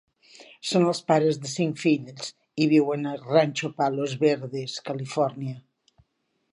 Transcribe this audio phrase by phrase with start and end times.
[0.69, 2.31] Són els pares de cinc fills
[2.65, 5.59] i viuen a Rancho Palos Verdes, California.